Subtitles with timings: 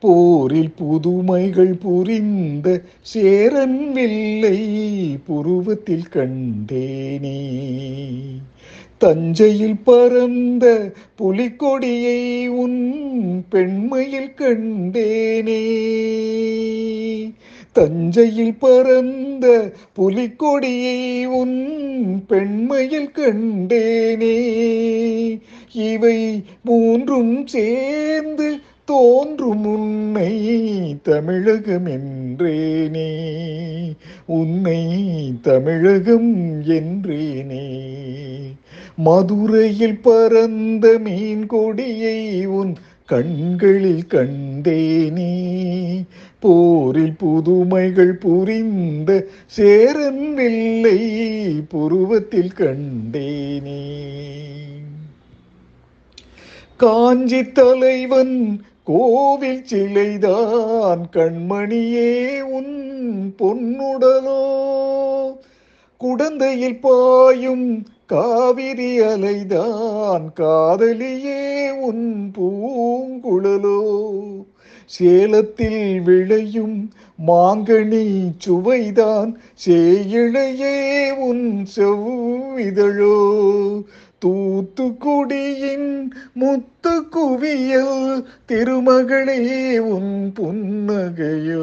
[0.00, 4.60] போரில் புதுமைகள் புரிந்த சேரன் வில்லை
[5.24, 7.48] புருவத்தில் கண்டேனே.
[8.98, 13.04] தஞ்சையில் பறந்த புலிக்கொடியை உன்
[13.50, 15.60] பெண்மையில் கண்டேனே.
[17.72, 24.36] தஞ்சையில் பறந்த புலிக்கொடியை உன் பெண்மையில் கண்டேனே.
[25.72, 30.48] இவை மூன்றும் சேர்ந்து தோன்றும் உன்னை
[31.02, 33.20] தமிழகம் என்றேனே.
[34.26, 34.84] உன்னை
[35.42, 37.80] தமிழகம் என்றேனே.
[38.96, 42.74] மதுரையில் பறந்த மீன் கொடியை உன்
[43.06, 45.50] கண்களில் கண்டேனே.
[46.42, 51.00] போரில் புதுமைகள் புரிந்த சேரன் இல்லை
[51.68, 53.84] புருவத்தில் கண்டேனே.
[56.76, 64.42] காஞ்சி தலைவன் கோவில் சிலைதான் கண்மணியே உன் பொன்னுடலோ.
[65.96, 73.91] குடந்தையில் பாயும் காவிரி அலைதான் காதலியே உன் பூங்குழலோ.
[74.92, 76.76] சேலத்தில் விளையும்
[77.18, 78.04] மாங்கனி
[78.38, 79.30] சுவைதான்.
[79.64, 80.76] சேயிழையே
[81.20, 83.16] உன் செவ்விதழோ
[84.22, 85.90] தூத்துக்குடியின்
[86.34, 89.40] முத்து குவியல் திருமகளே
[89.88, 91.61] உன் புன்னகையோ.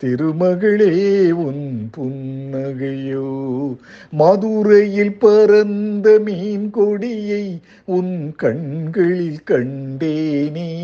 [0.00, 3.76] திருமகளே உன் புன்னகையோ.
[4.10, 10.76] மதுரையில் பறந்த மீன் கொடியை உன் கண்களில் கண்டேனே.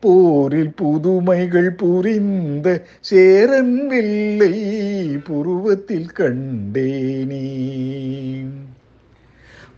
[0.00, 4.62] போரில் புதுமைகள் புரிந்த சேரன் வில்லை
[5.24, 7.42] புருவத்தில் கண்டேனே.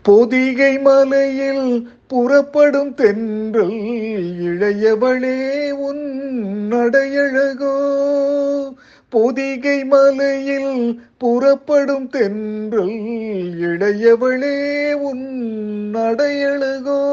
[0.03, 3.81] பொதிகை மலையில் புறப்படும் தென்றல்
[4.41, 5.66] இளையவளே.
[6.71, 7.75] நடையழகோ
[9.09, 13.01] பொதிகை மலையில் புறப்படும் தென்றல்
[13.61, 15.45] இளையவளே உன்
[15.95, 17.05] நடையழகோ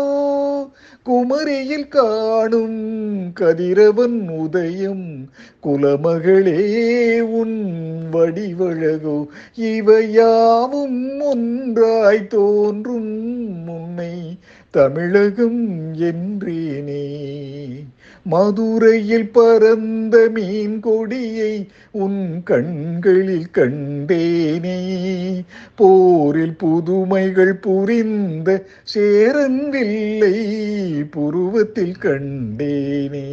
[1.05, 3.01] குமரியில் காணும்
[3.33, 5.29] கதிரவன் உதயம்
[5.63, 7.73] குலமகளே உன்
[8.11, 9.27] வடிவழகோ?
[9.55, 13.11] இவையாவும் ஒன்றாய் தோன்றும்
[13.63, 14.39] முன்னை
[14.71, 17.01] தமிழகம் என்றேனே.
[18.25, 24.79] மதுரையில் பறந்த மீன் கொடியை உன் கண்களில் கண்டேனே.
[25.75, 30.39] போரில் புதுமைகள் புரிந்த சேரன் வில்லை
[31.03, 33.27] புருவத்தில் கண்டேனே.